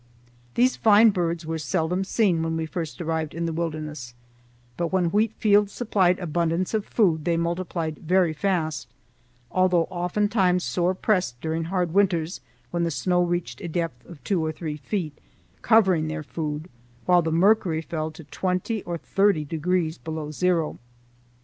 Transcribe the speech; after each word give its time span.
These 0.55 0.77
fine 0.77 1.11
birds 1.11 1.45
were 1.45 1.59
seldom 1.59 2.03
seen 2.03 2.41
when 2.41 2.57
we 2.57 2.65
first 2.65 2.99
arrived 2.99 3.35
in 3.35 3.45
the 3.45 3.53
wilderness, 3.53 4.15
but 4.75 4.91
when 4.91 5.11
wheat 5.11 5.31
fields 5.33 5.71
supplied 5.73 6.17
abundance 6.17 6.73
of 6.73 6.87
food 6.87 7.23
they 7.23 7.37
multiplied 7.37 7.99
very 7.99 8.33
fast, 8.33 8.87
although 9.51 9.83
oftentimes 9.91 10.63
sore 10.63 10.95
pressed 10.95 11.39
during 11.39 11.65
hard 11.65 11.93
winters 11.93 12.41
when 12.71 12.83
the 12.83 12.89
snow 12.89 13.21
reached 13.21 13.61
a 13.61 13.67
depth 13.67 14.03
of 14.07 14.23
two 14.23 14.43
or 14.43 14.51
three 14.51 14.77
feet, 14.77 15.15
covering 15.61 16.07
their 16.07 16.23
food, 16.23 16.67
while 17.05 17.21
the 17.21 17.31
mercury 17.31 17.83
fell 17.83 18.09
to 18.09 18.23
twenty 18.23 18.81
or 18.85 18.97
thirty 18.97 19.45
degrees 19.45 19.99
below 19.99 20.31
zero. 20.31 20.79